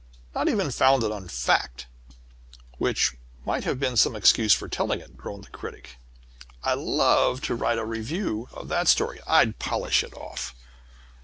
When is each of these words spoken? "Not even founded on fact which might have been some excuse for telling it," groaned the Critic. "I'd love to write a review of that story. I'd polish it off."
"Not 0.33 0.47
even 0.49 0.71
founded 0.71 1.11
on 1.11 1.27
fact 1.27 1.85
which 2.79 3.17
might 3.45 3.65
have 3.65 3.79
been 3.79 3.95
some 3.95 4.15
excuse 4.15 4.51
for 4.51 4.67
telling 4.67 4.99
it," 4.99 5.15
groaned 5.15 5.43
the 5.43 5.51
Critic. 5.51 5.97
"I'd 6.63 6.79
love 6.79 7.39
to 7.41 7.53
write 7.55 7.77
a 7.77 7.85
review 7.85 8.49
of 8.51 8.67
that 8.69 8.87
story. 8.87 9.19
I'd 9.27 9.59
polish 9.59 10.03
it 10.03 10.15
off." 10.15 10.55